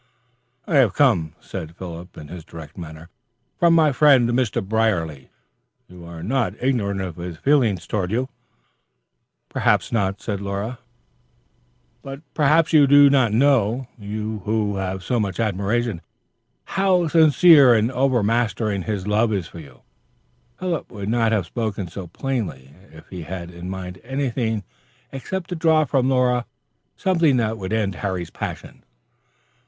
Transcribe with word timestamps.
"I 0.65 0.77
have 0.77 0.95
come," 0.95 1.35
said 1.39 1.75
Philip 1.75 2.17
in 2.17 2.27
his 2.27 2.43
direct 2.43 2.75
manner, 2.75 3.09
"from 3.59 3.75
my 3.75 3.91
friend 3.91 4.27
Mr. 4.31 4.67
Brierly. 4.67 5.29
You 5.87 6.05
are 6.05 6.23
not 6.23 6.55
ignorant 6.59 7.01
of 7.01 7.17
his 7.17 7.37
feeling 7.37 7.77
towards 7.77 8.11
you?" 8.11 8.27
"Perhaps 9.47 9.91
not." 9.91 10.27
"But 12.01 12.21
perhaps 12.33 12.73
you 12.73 12.87
do 12.87 13.11
not 13.11 13.31
know, 13.31 13.85
you 13.95 14.41
who 14.43 14.77
have 14.77 15.03
so 15.03 15.19
much 15.19 15.39
admiration, 15.39 16.01
how 16.65 17.07
sincere 17.07 17.75
and 17.75 17.91
overmastering 17.91 18.81
his 18.81 19.05
love 19.05 19.31
is 19.31 19.45
for 19.47 19.59
you?" 19.59 19.81
Philip 20.57 20.91
would 20.91 21.09
not 21.09 21.31
have 21.31 21.45
spoken 21.45 21.87
so 21.87 22.07
plainly, 22.07 22.73
if 22.91 23.07
he 23.09 23.21
had 23.21 23.51
in 23.51 23.69
mind 23.69 24.01
anything 24.03 24.63
except 25.11 25.49
to 25.49 25.55
draw 25.55 25.85
from 25.85 26.09
Laura 26.09 26.47
something 26.95 27.37
that 27.37 27.59
would 27.59 27.71
end 27.71 27.93
Harry's 27.93 28.31
passion. 28.31 28.83